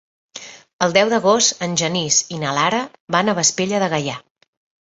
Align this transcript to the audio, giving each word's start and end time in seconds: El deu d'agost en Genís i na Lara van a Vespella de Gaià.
El 0.85 0.95
deu 0.95 1.11
d'agost 1.11 1.61
en 1.67 1.77
Genís 1.81 2.19
i 2.37 2.39
na 2.45 2.57
Lara 2.61 2.81
van 3.17 3.31
a 3.31 3.37
Vespella 3.41 3.83
de 3.85 3.95
Gaià. 3.97 4.19